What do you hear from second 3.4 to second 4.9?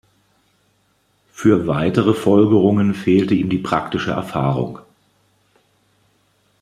die praktische Erfahrung.